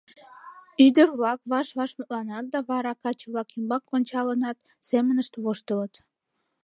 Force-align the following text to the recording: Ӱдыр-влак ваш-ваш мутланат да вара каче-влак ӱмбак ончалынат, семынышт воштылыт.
Ӱдыр-влак 0.85 1.39
ваш-ваш 1.51 1.91
мутланат 1.97 2.45
да 2.53 2.59
вара 2.69 2.93
каче-влак 3.03 3.49
ӱмбак 3.57 3.83
ончалынат, 3.95 4.57
семынышт 4.89 5.33
воштылыт. 5.43 5.93